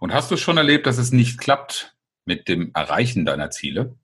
[0.00, 3.96] Und hast du schon erlebt, dass es nicht klappt mit dem Erreichen deiner Ziele?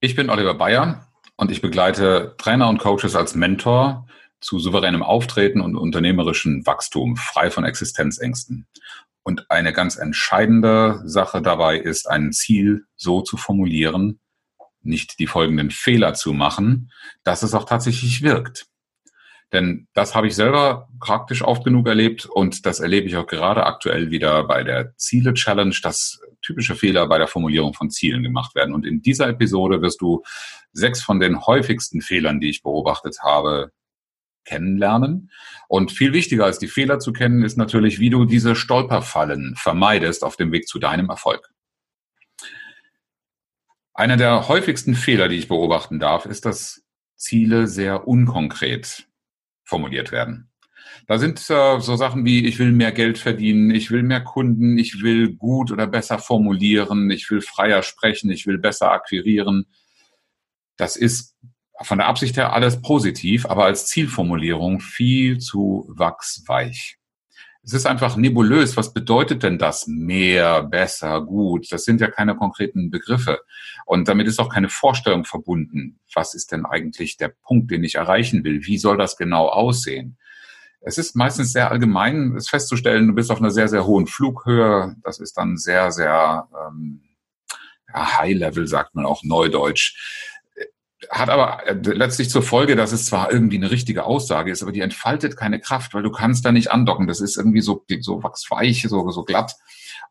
[0.00, 4.08] Ich bin Oliver Bayer und ich begleite Trainer und Coaches als Mentor
[4.40, 8.66] zu souveränem Auftreten und unternehmerischem Wachstum, frei von Existenzängsten.
[9.22, 14.18] Und eine ganz entscheidende Sache dabei ist, ein Ziel so zu formulieren,
[14.80, 16.90] nicht die folgenden Fehler zu machen,
[17.22, 18.69] dass es auch tatsächlich wirkt.
[19.52, 23.66] Denn das habe ich selber praktisch oft genug erlebt und das erlebe ich auch gerade
[23.66, 28.74] aktuell wieder bei der Ziele-Challenge, dass typische Fehler bei der Formulierung von Zielen gemacht werden.
[28.74, 30.22] Und in dieser Episode wirst du
[30.72, 33.72] sechs von den häufigsten Fehlern, die ich beobachtet habe,
[34.44, 35.30] kennenlernen.
[35.68, 40.24] Und viel wichtiger als die Fehler zu kennen, ist natürlich, wie du diese Stolperfallen vermeidest
[40.24, 41.50] auf dem Weg zu deinem Erfolg.
[43.92, 46.82] Einer der häufigsten Fehler, die ich beobachten darf, ist, dass
[47.16, 49.09] Ziele sehr unkonkret
[49.70, 50.50] formuliert werden.
[51.06, 54.76] Da sind äh, so Sachen wie, ich will mehr Geld verdienen, ich will mehr Kunden,
[54.76, 59.66] ich will gut oder besser formulieren, ich will freier sprechen, ich will besser akquirieren.
[60.76, 61.36] Das ist
[61.82, 66.99] von der Absicht her alles positiv, aber als Zielformulierung viel zu wachsweich.
[67.62, 68.76] Es ist einfach nebulös.
[68.76, 69.86] Was bedeutet denn das?
[69.86, 71.70] Mehr, besser, gut.
[71.70, 73.40] Das sind ja keine konkreten Begriffe.
[73.84, 76.00] Und damit ist auch keine Vorstellung verbunden.
[76.14, 78.64] Was ist denn eigentlich der Punkt, den ich erreichen will?
[78.64, 80.16] Wie soll das genau aussehen?
[80.80, 84.96] Es ist meistens sehr allgemein, es festzustellen, du bist auf einer sehr, sehr hohen Flughöhe.
[85.02, 87.02] Das ist dann sehr, sehr ähm,
[87.92, 90.39] ja, High Level, sagt man auch neudeutsch
[91.10, 94.72] hat aber äh, letztlich zur Folge, dass es zwar irgendwie eine richtige Aussage ist, aber
[94.72, 97.08] die entfaltet keine Kraft, weil du kannst da nicht andocken.
[97.08, 99.54] Das ist irgendwie so, so wachsweich, so, so glatt.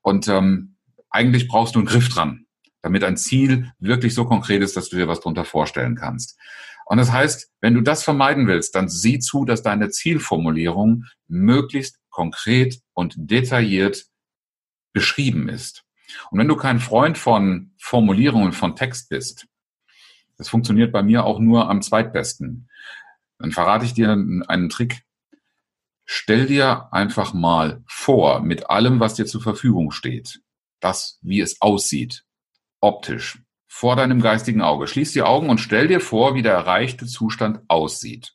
[0.02, 0.76] Und ähm,
[1.10, 2.46] eigentlich brauchst du einen Griff dran,
[2.82, 6.38] damit ein Ziel wirklich so konkret ist, dass du dir was drunter vorstellen kannst.
[6.86, 12.00] Und das heißt, wenn du das vermeiden willst, dann sieh zu, dass deine Zielformulierung möglichst
[12.10, 14.06] konkret und detailliert
[14.92, 15.84] beschrieben ist.
[16.32, 19.46] Und wenn du kein Freund von Formulierungen von Text bist,
[20.40, 22.70] das funktioniert bei mir auch nur am zweitbesten.
[23.38, 25.04] Dann verrate ich dir einen Trick.
[26.06, 30.42] Stell dir einfach mal vor, mit allem, was dir zur Verfügung steht,
[30.80, 32.26] das, wie es aussieht,
[32.80, 34.88] optisch, vor deinem geistigen Auge.
[34.88, 38.34] Schließ die Augen und stell dir vor, wie der erreichte Zustand aussieht.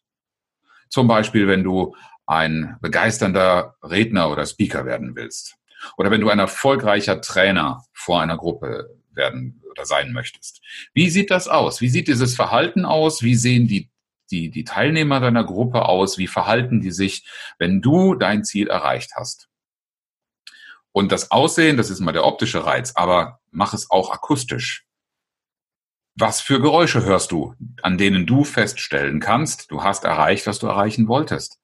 [0.91, 5.57] Zum Beispiel, wenn du ein begeisternder Redner oder Speaker werden willst.
[5.97, 10.61] Oder wenn du ein erfolgreicher Trainer vor einer Gruppe werden oder sein möchtest.
[10.93, 11.81] Wie sieht das aus?
[11.81, 13.23] Wie sieht dieses Verhalten aus?
[13.23, 13.91] Wie sehen die,
[14.31, 16.19] die, die Teilnehmer deiner Gruppe aus?
[16.19, 17.27] Wie verhalten die sich,
[17.59, 19.49] wenn du dein Ziel erreicht hast?
[20.93, 24.87] Und das Aussehen, das ist mal der optische Reiz, aber mach es auch akustisch.
[26.15, 30.69] Was für Geräusche hörst du, an denen du feststellen kannst, du hast erreicht, was du
[30.69, 31.59] erreichen wolltest?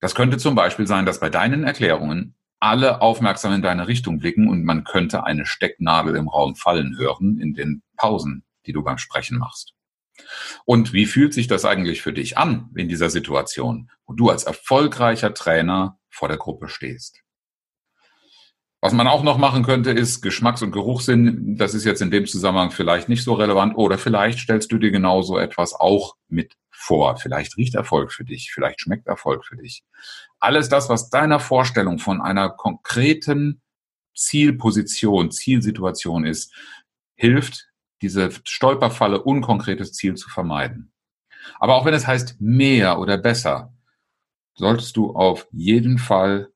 [0.00, 4.48] Das könnte zum Beispiel sein, dass bei deinen Erklärungen alle aufmerksam in deine Richtung blicken
[4.48, 8.98] und man könnte eine Stecknadel im Raum fallen hören in den Pausen, die du beim
[8.98, 9.74] Sprechen machst.
[10.64, 14.44] Und wie fühlt sich das eigentlich für dich an in dieser Situation, wo du als
[14.44, 17.20] erfolgreicher Trainer vor der Gruppe stehst?
[18.80, 21.56] Was man auch noch machen könnte, ist Geschmacks- und Geruchssinn.
[21.56, 23.76] Das ist jetzt in dem Zusammenhang vielleicht nicht so relevant.
[23.76, 27.16] Oder vielleicht stellst du dir genauso etwas auch mit vor.
[27.16, 29.82] Vielleicht riecht Erfolg für dich, vielleicht schmeckt Erfolg für dich.
[30.38, 33.60] Alles das, was deiner Vorstellung von einer konkreten
[34.14, 36.54] Zielposition, Zielsituation ist,
[37.16, 37.68] hilft,
[38.00, 40.92] diese Stolperfalle, unkonkretes Ziel zu vermeiden.
[41.58, 43.74] Aber auch wenn es heißt mehr oder besser,
[44.54, 46.52] solltest du auf jeden Fall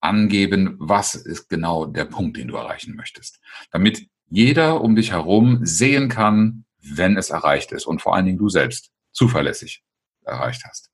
[0.00, 3.40] angeben, was ist genau der Punkt, den du erreichen möchtest.
[3.70, 8.38] Damit jeder um dich herum sehen kann, wenn es erreicht ist und vor allen Dingen
[8.38, 9.82] du selbst zuverlässig
[10.24, 10.90] erreicht hast.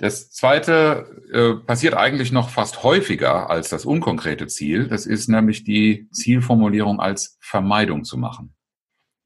[0.00, 4.88] Das zweite äh, passiert eigentlich noch fast häufiger als das unkonkrete Ziel.
[4.88, 8.54] Das ist nämlich die Zielformulierung als Vermeidung zu machen.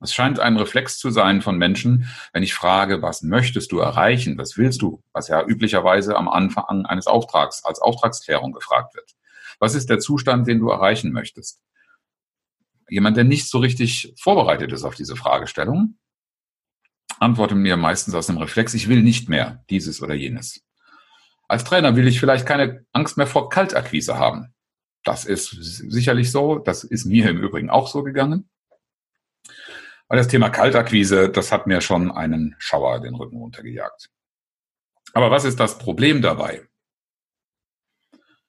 [0.01, 4.37] Es scheint ein Reflex zu sein von Menschen, wenn ich frage, was möchtest du erreichen,
[4.37, 9.13] was willst du, was ja üblicherweise am Anfang eines Auftrags als Auftragsklärung gefragt wird.
[9.61, 11.63] Was ist der Zustand, den du erreichen möchtest?
[12.89, 15.97] Jemand, der nicht so richtig vorbereitet ist auf diese Fragestellung,
[17.21, 20.65] antwortet mir meistens aus dem Reflex, ich will nicht mehr dieses oder jenes.
[21.49, 24.55] Als Trainer will ich vielleicht keine Angst mehr vor Kaltakquise haben.
[25.05, 26.59] Das ist sicherlich so.
[26.59, 28.49] Das ist mir im Übrigen auch so gegangen.
[30.09, 34.11] Weil das Thema Kaltakquise, das hat mir schon einen Schauer den Rücken runtergejagt.
[35.13, 36.67] Aber was ist das Problem dabei?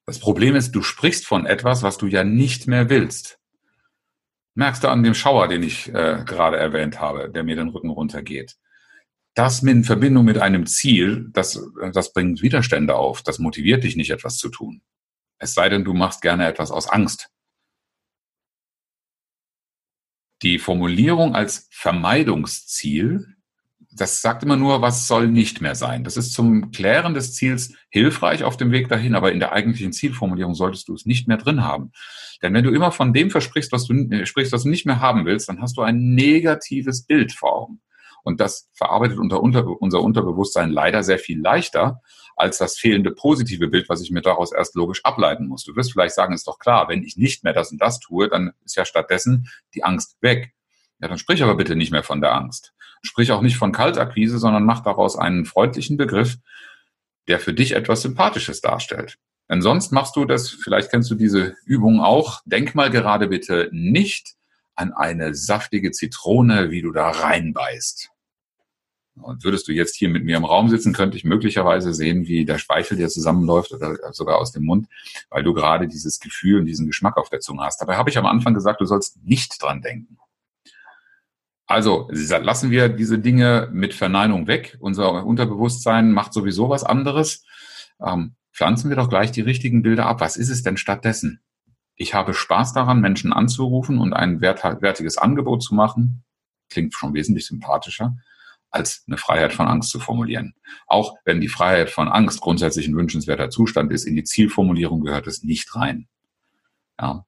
[0.06, 3.40] Das Problem ist, du sprichst von etwas, was du ja nicht mehr willst.
[4.56, 7.90] Merkst du an dem Schauer, den ich äh, gerade erwähnt habe, der mir den Rücken
[7.90, 8.56] runtergeht.
[9.36, 11.62] Das in Verbindung mit einem Ziel, das,
[11.92, 13.22] das bringt Widerstände auf.
[13.22, 14.82] Das motiviert dich nicht, etwas zu tun.
[15.40, 17.30] Es sei denn, du machst gerne etwas aus Angst.
[20.42, 23.35] Die Formulierung als Vermeidungsziel
[23.98, 26.04] das sagt immer nur, was soll nicht mehr sein.
[26.04, 29.94] Das ist zum Klären des Ziels hilfreich auf dem Weg dahin, aber in der eigentlichen
[29.94, 31.92] Zielformulierung solltest du es nicht mehr drin haben.
[32.42, 35.00] Denn wenn du immer von dem versprichst, was du äh, sprichst, was du nicht mehr
[35.00, 37.82] haben willst, dann hast du ein negatives Bild vor Augen.
[38.24, 42.02] Und das verarbeitet unter, unter, unser Unterbewusstsein leider sehr viel leichter
[42.36, 45.64] als das fehlende positive Bild, was ich mir daraus erst logisch ableiten muss.
[45.64, 48.28] Du wirst vielleicht sagen, ist doch klar, wenn ich nicht mehr das und das tue,
[48.28, 50.54] dann ist ja stattdessen die Angst weg.
[51.00, 52.74] Ja, dann sprich aber bitte nicht mehr von der Angst.
[53.06, 56.38] Sprich auch nicht von Kaltakquise, sondern mach daraus einen freundlichen Begriff,
[57.28, 59.18] der für dich etwas Sympathisches darstellt.
[59.50, 63.70] Denn sonst machst du das, vielleicht kennst du diese Übung auch, denk mal gerade bitte
[63.72, 64.36] nicht
[64.74, 68.10] an eine saftige Zitrone, wie du da reinbeißt.
[69.22, 72.44] Und würdest du jetzt hier mit mir im Raum sitzen, könnte ich möglicherweise sehen, wie
[72.44, 74.88] der Speichel dir zusammenläuft oder sogar aus dem Mund,
[75.30, 77.80] weil du gerade dieses Gefühl und diesen Geschmack auf der Zunge hast.
[77.80, 80.18] Dabei habe ich am Anfang gesagt, du sollst nicht dran denken.
[81.68, 84.78] Also lassen wir diese Dinge mit Verneinung weg.
[84.80, 87.44] Unser Unterbewusstsein macht sowieso was anderes.
[88.00, 90.22] Ähm, pflanzen wir doch gleich die richtigen Bilder ab.
[90.22, 91.42] Was ist es denn stattdessen?
[91.96, 96.24] Ich habe Spaß daran, Menschen anzurufen und ein wert, wertiges Angebot zu machen.
[96.70, 98.16] Klingt schon wesentlich sympathischer,
[98.70, 100.54] als eine Freiheit von Angst zu formulieren.
[100.88, 105.26] Auch wenn die Freiheit von Angst grundsätzlich ein wünschenswerter Zustand ist, in die Zielformulierung gehört
[105.28, 106.08] es nicht rein.
[107.00, 107.26] Ja,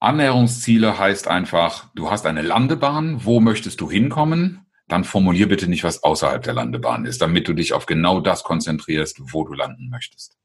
[0.00, 4.66] Annäherungsziele heißt einfach, du hast eine Landebahn, wo möchtest du hinkommen?
[4.86, 8.44] Dann formulier bitte nicht, was außerhalb der Landebahn ist, damit du dich auf genau das
[8.44, 10.38] konzentrierst, wo du landen möchtest.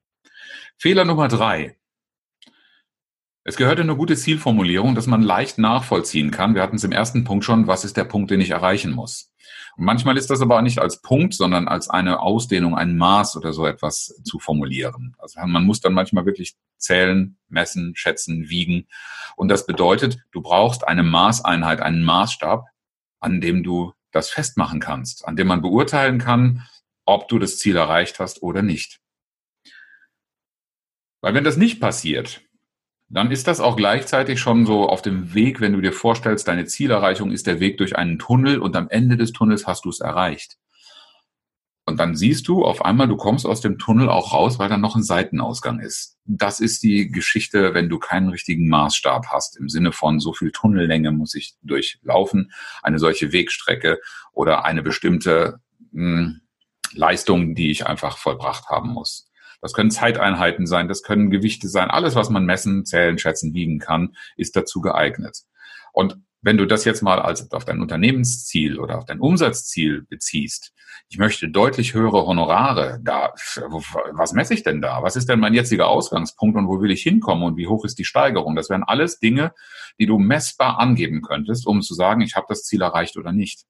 [0.77, 1.77] Fehler Nummer drei.
[3.45, 6.55] Es gehört in eine gute Zielformulierung, dass man leicht nachvollziehen kann.
[6.55, 9.32] Wir hatten es im ersten Punkt schon, was ist der Punkt, den ich erreichen muss.
[9.75, 13.53] Und manchmal ist das aber nicht als Punkt, sondern als eine Ausdehnung, ein Maß oder
[13.53, 15.15] so etwas zu formulieren.
[15.17, 18.87] Also man muss dann manchmal wirklich zählen, messen, schätzen, wiegen.
[19.35, 22.65] Und das bedeutet, du brauchst eine Maßeinheit, einen Maßstab,
[23.19, 26.67] an dem du das festmachen kannst, an dem man beurteilen kann,
[27.05, 28.99] ob du das Ziel erreicht hast oder nicht.
[31.21, 32.41] Weil wenn das nicht passiert,
[33.13, 36.65] dann ist das auch gleichzeitig schon so auf dem Weg, wenn du dir vorstellst, deine
[36.65, 39.99] Zielerreichung ist der Weg durch einen Tunnel und am Ende des Tunnels hast du es
[39.99, 40.57] erreicht.
[41.85, 44.77] Und dann siehst du auf einmal, du kommst aus dem Tunnel auch raus, weil da
[44.77, 46.17] noch ein Seitenausgang ist.
[46.25, 50.51] Das ist die Geschichte, wenn du keinen richtigen Maßstab hast, im Sinne von so viel
[50.51, 52.51] Tunnellänge muss ich durchlaufen,
[52.81, 53.99] eine solche Wegstrecke
[54.31, 55.59] oder eine bestimmte
[55.91, 56.41] mh, hm,
[56.93, 59.29] Leistung, die ich einfach vollbracht haben muss.
[59.63, 61.89] Das können Zeiteinheiten sein, das können Gewichte sein.
[61.89, 65.43] Alles, was man messen, zählen, schätzen, wiegen kann, ist dazu geeignet.
[65.93, 70.73] Und wenn du das jetzt mal als auf dein Unternehmensziel oder auf dein Umsatzziel beziehst,
[71.07, 73.33] ich möchte deutlich höhere Honorare, da,
[74.11, 75.01] was messe ich denn da?
[75.01, 77.97] Was ist denn mein jetziger Ausgangspunkt und wo will ich hinkommen und wie hoch ist
[77.99, 78.57] die Steigerung?
[78.57, 79.53] Das wären alles Dinge,
[79.97, 83.63] die du messbar angeben könntest, um zu sagen, ich habe das Ziel erreicht oder nicht.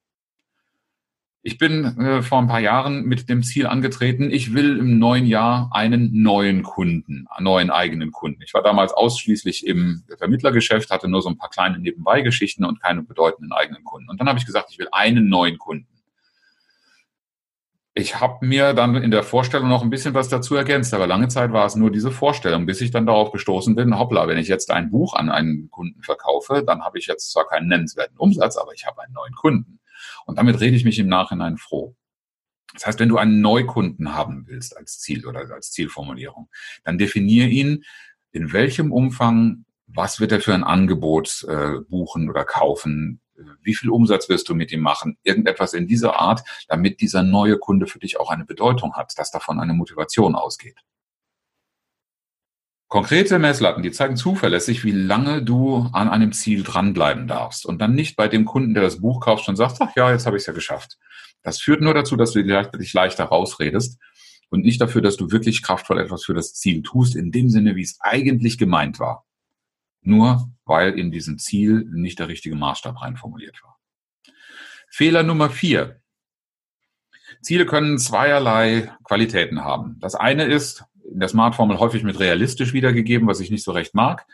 [1.45, 5.25] Ich bin äh, vor ein paar Jahren mit dem Ziel angetreten, ich will im neuen
[5.25, 8.41] Jahr einen neuen Kunden, einen neuen eigenen Kunden.
[8.43, 13.03] Ich war damals ausschließlich im Vermittlergeschäft, hatte nur so ein paar kleine Nebenbeigeschichten und keine
[13.03, 14.09] bedeutenden eigenen Kunden.
[14.09, 15.87] Und dann habe ich gesagt, ich will einen neuen Kunden.
[17.93, 21.27] Ich habe mir dann in der Vorstellung noch ein bisschen was dazu ergänzt, aber lange
[21.27, 24.47] Zeit war es nur diese Vorstellung, bis ich dann darauf gestoßen bin, hoppla, wenn ich
[24.47, 28.55] jetzt ein Buch an einen Kunden verkaufe, dann habe ich jetzt zwar keinen nennenswerten Umsatz,
[28.55, 29.79] aber ich habe einen neuen Kunden.
[30.25, 31.95] Und damit rede ich mich im Nachhinein froh.
[32.73, 36.49] Das heißt, wenn du einen Neukunden haben willst als Ziel oder als Zielformulierung,
[36.83, 37.83] dann definier ihn,
[38.31, 43.21] in welchem Umfang, was wird er für ein Angebot äh, buchen oder kaufen,
[43.61, 47.57] wie viel Umsatz wirst du mit ihm machen, irgendetwas in dieser Art, damit dieser neue
[47.57, 50.77] Kunde für dich auch eine Bedeutung hat, dass davon eine Motivation ausgeht.
[52.93, 57.95] Konkrete Messlatten, die zeigen zuverlässig, wie lange du an einem Ziel dranbleiben darfst und dann
[57.95, 60.41] nicht bei dem Kunden, der das Buch kauft, schon sagst, ach ja, jetzt habe ich
[60.41, 60.99] es ja geschafft.
[61.41, 63.99] Das führt nur dazu, dass du dich leichter rausredest
[64.51, 67.75] und nicht dafür, dass du wirklich kraftvoll etwas für das Ziel tust, in dem Sinne,
[67.75, 69.25] wie es eigentlich gemeint war.
[70.01, 73.79] Nur weil in diesem Ziel nicht der richtige Maßstab reinformuliert war.
[74.87, 75.99] Fehler Nummer vier.
[77.41, 79.97] Ziele können zweierlei Qualitäten haben.
[79.99, 83.93] Das eine ist, in der Smart-Formel häufig mit realistisch wiedergegeben, was ich nicht so recht
[83.93, 84.25] mag.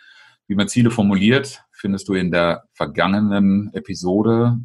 [0.47, 4.59] Wie man Ziele formuliert, findest du in der vergangenen Episode.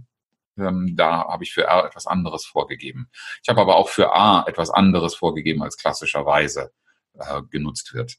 [0.57, 3.11] Ähm, da habe ich für R etwas anderes vorgegeben.
[3.43, 6.71] Ich habe aber auch für A etwas anderes vorgegeben, als klassischerweise
[7.19, 8.17] äh, genutzt wird.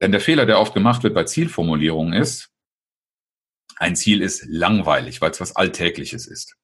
[0.00, 2.50] Denn der Fehler, der oft gemacht wird bei Zielformulierungen ist,
[3.76, 6.56] ein Ziel ist langweilig, weil es was Alltägliches ist.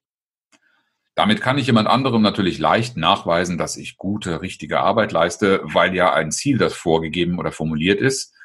[1.19, 5.93] Damit kann ich jemand anderem natürlich leicht nachweisen, dass ich gute, richtige Arbeit leiste, weil
[5.93, 8.37] ja ein Ziel, das vorgegeben oder formuliert ist,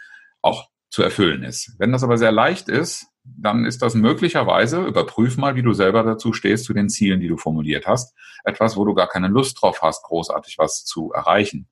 [0.42, 1.75] auch zu erfüllen ist.
[1.77, 6.01] Wenn das aber sehr leicht ist, dann ist das möglicherweise, überprüf mal, wie du selber
[6.01, 9.62] dazu stehst, zu den Zielen, die du formuliert hast, etwas, wo du gar keine Lust
[9.62, 11.68] drauf hast, großartig was zu erreichen.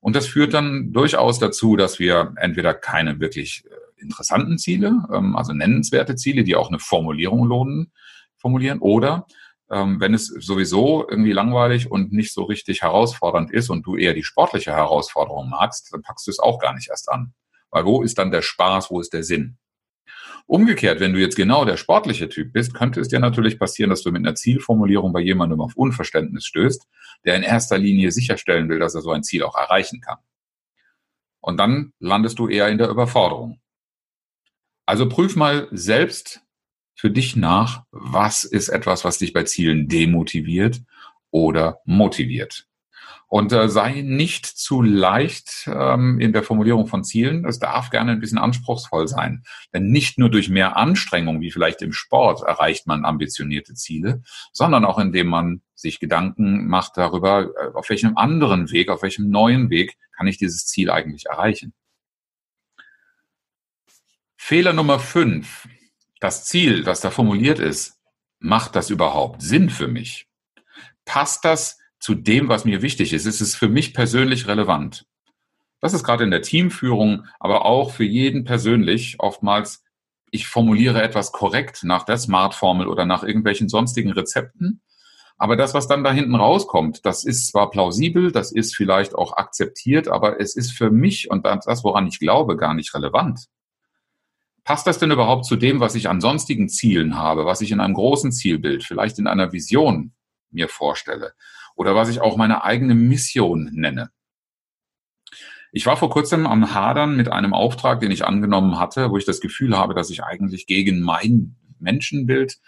[0.00, 5.36] Und das führt dann durchaus dazu, dass wir entweder keine wirklich äh, interessanten Ziele, ähm,
[5.36, 7.92] also nennenswerte Ziele, die auch eine Formulierung lohnen,
[8.36, 9.28] formulieren, oder
[9.70, 14.14] ähm, wenn es sowieso irgendwie langweilig und nicht so richtig herausfordernd ist und du eher
[14.14, 17.34] die sportliche Herausforderung magst, dann packst du es auch gar nicht erst an.
[17.70, 19.58] Weil wo ist dann der Spaß, wo ist der Sinn?
[20.46, 24.02] Umgekehrt, wenn du jetzt genau der sportliche Typ bist, könnte es dir natürlich passieren, dass
[24.02, 26.88] du mit einer Zielformulierung bei jemandem auf Unverständnis stößt,
[27.24, 30.18] der in erster Linie sicherstellen will, dass er so ein Ziel auch erreichen kann.
[31.40, 33.60] Und dann landest du eher in der Überforderung.
[34.86, 36.42] Also prüf mal selbst,
[37.00, 40.82] für dich nach, was ist etwas, was dich bei Zielen demotiviert
[41.30, 42.66] oder motiviert.
[43.26, 47.46] Und äh, sei nicht zu leicht ähm, in der Formulierung von Zielen.
[47.46, 49.44] Es darf gerne ein bisschen anspruchsvoll sein.
[49.72, 54.84] Denn nicht nur durch mehr Anstrengung, wie vielleicht im Sport, erreicht man ambitionierte Ziele, sondern
[54.84, 59.70] auch indem man sich Gedanken macht darüber, äh, auf welchem anderen Weg, auf welchem neuen
[59.70, 61.72] Weg kann ich dieses Ziel eigentlich erreichen.
[64.36, 65.66] Fehler Nummer fünf
[66.20, 67.98] das Ziel, das da formuliert ist,
[68.38, 70.28] macht das überhaupt Sinn für mich?
[71.04, 73.26] Passt das zu dem, was mir wichtig ist?
[73.26, 75.06] Ist es für mich persönlich relevant?
[75.80, 79.82] Das ist gerade in der Teamführung, aber auch für jeden persönlich oftmals,
[80.30, 84.82] ich formuliere etwas korrekt nach der Smart-Formel oder nach irgendwelchen sonstigen Rezepten.
[85.38, 89.38] Aber das, was dann da hinten rauskommt, das ist zwar plausibel, das ist vielleicht auch
[89.38, 93.46] akzeptiert, aber es ist für mich und das, woran ich glaube, gar nicht relevant.
[94.64, 97.80] Passt das denn überhaupt zu dem, was ich an sonstigen Zielen habe, was ich in
[97.80, 100.12] einem großen Zielbild, vielleicht in einer Vision
[100.50, 101.32] mir vorstelle
[101.76, 104.10] oder was ich auch meine eigene Mission nenne?
[105.72, 109.24] Ich war vor kurzem am Hadern mit einem Auftrag, den ich angenommen hatte, wo ich
[109.24, 112.58] das Gefühl habe, dass ich eigentlich gegen mein Menschenbild,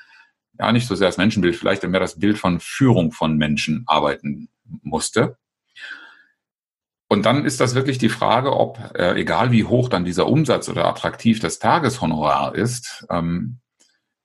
[0.58, 4.48] ja nicht so sehr das Menschenbild, vielleicht mehr das Bild von Führung von Menschen arbeiten
[4.64, 5.36] musste.
[7.12, 10.70] Und dann ist das wirklich die Frage, ob, äh, egal wie hoch dann dieser Umsatz
[10.70, 13.58] oder attraktiv das Tageshonorar ist, ähm,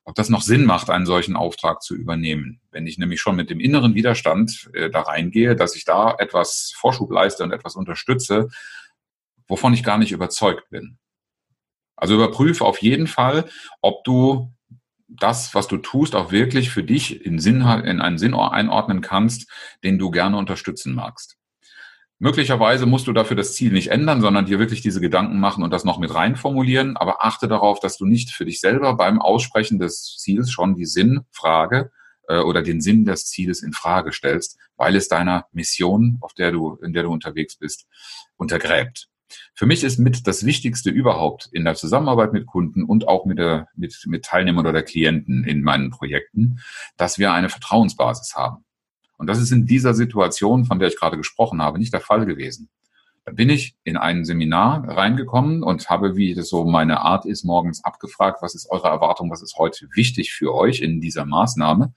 [0.05, 2.61] ob das noch Sinn macht, einen solchen Auftrag zu übernehmen.
[2.71, 6.71] Wenn ich nämlich schon mit dem inneren Widerstand äh, da reingehe, dass ich da etwas
[6.77, 8.47] Vorschub leiste und etwas unterstütze,
[9.49, 10.97] wovon ich gar nicht überzeugt bin.
[11.97, 13.49] Also überprüfe auf jeden Fall,
[13.81, 14.53] ob du
[15.09, 19.51] das, was du tust, auch wirklich für dich in, Sinn, in einen Sinn einordnen kannst,
[19.83, 21.37] den du gerne unterstützen magst.
[22.19, 25.71] Möglicherweise musst du dafür das Ziel nicht ändern, sondern dir wirklich diese Gedanken machen und
[25.71, 26.97] das noch mit rein formulieren.
[26.97, 30.85] Aber achte darauf, dass du nicht für dich selber beim Aussprechen des Ziels schon die
[30.85, 31.91] Sinnfrage
[32.27, 36.51] äh, oder den Sinn des Zieles in Frage stellst, weil es deiner Mission, auf der
[36.51, 37.85] du, in der du unterwegs bist,
[38.35, 39.09] untergräbt.
[39.53, 43.37] Für mich ist mit das Wichtigste überhaupt in der Zusammenarbeit mit Kunden und auch mit,
[43.37, 46.59] der, mit, mit Teilnehmern oder Klienten in meinen Projekten,
[46.95, 48.63] dass wir eine Vertrauensbasis haben.
[49.17, 52.25] Und das ist in dieser Situation, von der ich gerade gesprochen habe, nicht der Fall
[52.25, 52.69] gewesen.
[53.25, 57.43] Da bin ich in ein Seminar reingekommen und habe, wie das so meine Art ist,
[57.43, 61.93] morgens abgefragt, was ist eure Erwartung, was ist heute wichtig für euch in dieser Maßnahme.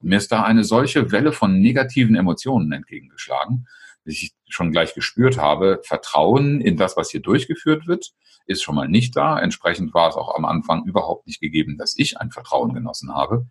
[0.00, 3.66] Und mir ist da eine solche Welle von negativen Emotionen entgegengeschlagen,
[4.04, 8.12] dass ich schon gleich gespürt habe, Vertrauen in das, was hier durchgeführt wird,
[8.46, 9.38] ist schon mal nicht da.
[9.38, 13.46] Entsprechend war es auch am Anfang überhaupt nicht gegeben, dass ich ein Vertrauen genossen habe.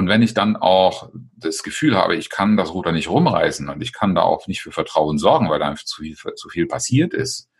[0.00, 3.82] Und wenn ich dann auch das Gefühl habe, ich kann das Ruder nicht rumreißen und
[3.82, 6.66] ich kann da auch nicht für Vertrauen sorgen, weil da einfach zu viel, zu viel
[6.66, 7.50] passiert ist,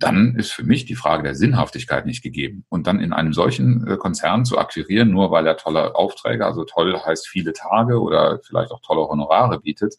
[0.00, 2.64] dann ist für mich die Frage der Sinnhaftigkeit nicht gegeben.
[2.68, 6.64] Und dann in einem solchen äh, Konzern zu akquirieren, nur weil er tolle Aufträge, also
[6.64, 9.94] toll heißt viele Tage oder vielleicht auch tolle Honorare bietet,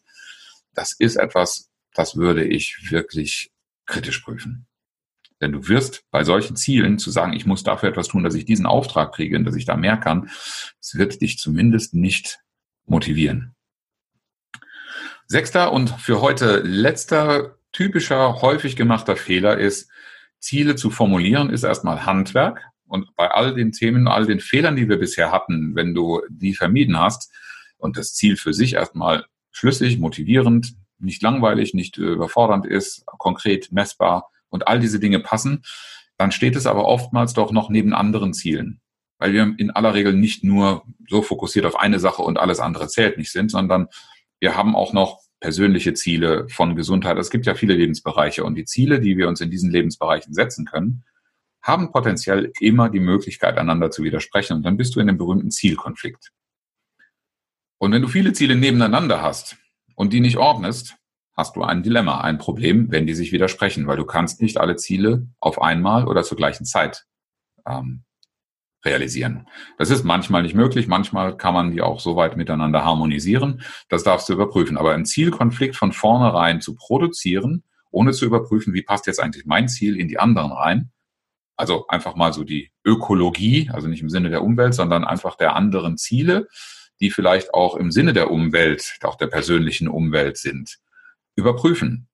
[0.74, 3.52] das ist etwas, das würde ich wirklich
[3.86, 4.66] kritisch prüfen.
[5.40, 8.44] Denn du wirst bei solchen Zielen zu sagen, ich muss dafür etwas tun, dass ich
[8.44, 10.30] diesen Auftrag kriege und dass ich da mehr kann,
[10.80, 12.40] es wird dich zumindest nicht
[12.86, 13.54] motivieren.
[15.26, 19.90] Sechster und für heute letzter typischer, häufig gemachter Fehler ist,
[20.40, 22.64] Ziele zu formulieren, ist erstmal Handwerk.
[22.86, 26.54] Und bei all den Themen, all den Fehlern, die wir bisher hatten, wenn du die
[26.54, 27.32] vermieden hast
[27.78, 34.30] und das Ziel für sich erstmal schlüssig, motivierend, nicht langweilig, nicht überfordernd ist, konkret messbar
[34.50, 35.62] und all diese Dinge passen,
[36.18, 38.80] dann steht es aber oftmals doch noch neben anderen Zielen.
[39.18, 42.88] Weil wir in aller Regel nicht nur so fokussiert auf eine Sache und alles andere
[42.88, 43.88] zählt nicht sind, sondern
[44.38, 47.18] wir haben auch noch persönliche Ziele von Gesundheit.
[47.18, 50.66] Es gibt ja viele Lebensbereiche und die Ziele, die wir uns in diesen Lebensbereichen setzen
[50.66, 51.04] können,
[51.62, 54.54] haben potenziell immer die Möglichkeit, einander zu widersprechen.
[54.58, 56.32] Und dann bist du in dem berühmten Zielkonflikt.
[57.78, 59.56] Und wenn du viele Ziele nebeneinander hast
[59.94, 60.96] und die nicht ordnest,
[61.36, 64.76] hast du ein Dilemma, ein Problem, wenn die sich widersprechen, weil du kannst nicht alle
[64.76, 67.06] Ziele auf einmal oder zur gleichen Zeit
[67.66, 68.04] ähm,
[68.84, 69.46] realisieren.
[69.78, 73.62] Das ist manchmal nicht möglich, manchmal kann man die auch so weit miteinander harmonisieren.
[73.88, 74.78] Das darfst du überprüfen.
[74.78, 79.68] Aber einen Zielkonflikt von vornherein zu produzieren, ohne zu überprüfen, wie passt jetzt eigentlich mein
[79.68, 80.90] Ziel in die anderen rein,
[81.56, 85.56] also einfach mal so die Ökologie, also nicht im Sinne der Umwelt, sondern einfach der
[85.56, 86.48] anderen Ziele,
[87.00, 90.78] die vielleicht auch im Sinne der Umwelt, auch der persönlichen Umwelt sind,
[91.40, 92.08] überprüfen.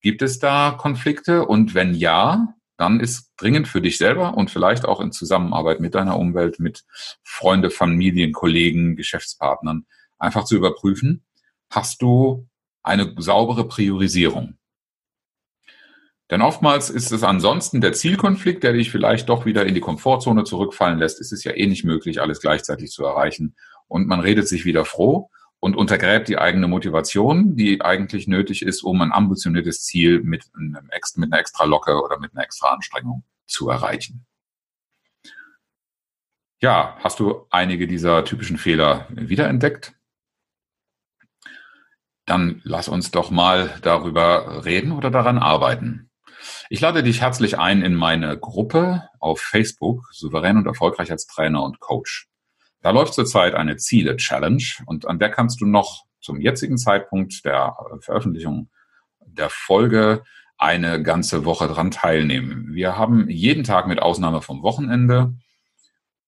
[0.00, 1.44] Gibt es da Konflikte?
[1.46, 5.94] Und wenn ja, dann ist dringend für dich selber und vielleicht auch in Zusammenarbeit mit
[5.94, 6.84] deiner Umwelt, mit
[7.24, 9.86] Freunde, Familien, Kollegen, Geschäftspartnern,
[10.18, 11.24] einfach zu überprüfen,
[11.70, 12.48] hast du
[12.82, 14.58] eine saubere Priorisierung?
[16.30, 20.44] Denn oftmals ist es ansonsten der Zielkonflikt, der dich vielleicht doch wieder in die Komfortzone
[20.44, 21.20] zurückfallen lässt.
[21.20, 23.56] Es ist ja eh nicht möglich, alles gleichzeitig zu erreichen.
[23.88, 28.82] Und man redet sich wieder froh und untergräbt die eigene Motivation, die eigentlich nötig ist,
[28.82, 33.24] um ein ambitioniertes Ziel mit, einem, mit einer extra Locke oder mit einer extra Anstrengung
[33.46, 34.26] zu erreichen.
[36.60, 39.94] Ja, hast du einige dieser typischen Fehler wiederentdeckt?
[42.26, 46.10] Dann lass uns doch mal darüber reden oder daran arbeiten.
[46.68, 51.62] Ich lade dich herzlich ein in meine Gruppe auf Facebook, souverän und erfolgreich als Trainer
[51.62, 52.28] und Coach.
[52.80, 57.76] Da läuft zurzeit eine Ziele-Challenge und an der kannst du noch zum jetzigen Zeitpunkt der
[58.00, 58.70] Veröffentlichung
[59.20, 60.22] der Folge
[60.56, 62.74] eine ganze Woche dran teilnehmen.
[62.74, 65.34] Wir haben jeden Tag mit Ausnahme vom Wochenende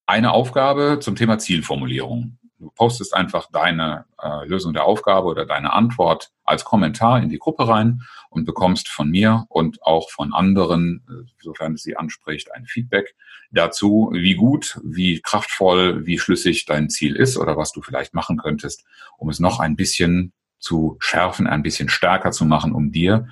[0.06, 2.38] eine Aufgabe zum Thema Zielformulierung.
[2.80, 7.68] Postest einfach deine äh, Lösung der Aufgabe oder deine Antwort als Kommentar in die Gruppe
[7.68, 12.64] rein und bekommst von mir und auch von anderen, äh, sofern es sie anspricht, ein
[12.64, 13.14] Feedback
[13.50, 18.38] dazu, wie gut, wie kraftvoll, wie schlüssig dein Ziel ist oder was du vielleicht machen
[18.38, 18.86] könntest,
[19.18, 23.28] um es noch ein bisschen zu schärfen, ein bisschen stärker zu machen, um dir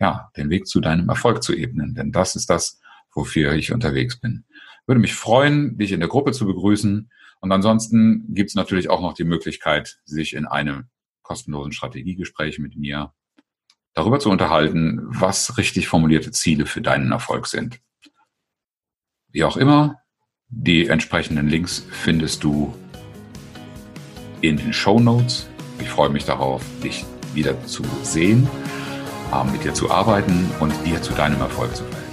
[0.00, 1.94] ja den Weg zu deinem Erfolg zu ebnen.
[1.94, 2.80] Denn das ist das,
[3.12, 4.46] wofür ich unterwegs bin.
[4.86, 7.10] Würde mich freuen, dich in der Gruppe zu begrüßen.
[7.40, 10.88] Und ansonsten gibt es natürlich auch noch die Möglichkeit, sich in einem
[11.22, 13.12] kostenlosen Strategiegespräch mit mir
[13.94, 17.80] darüber zu unterhalten, was richtig formulierte Ziele für deinen Erfolg sind.
[19.28, 20.00] Wie auch immer,
[20.48, 22.74] die entsprechenden Links findest du
[24.40, 25.48] in den Show Notes.
[25.80, 28.48] Ich freue mich darauf, dich wieder zu sehen,
[29.52, 32.05] mit dir zu arbeiten und dir zu deinem Erfolg zu verhelfen.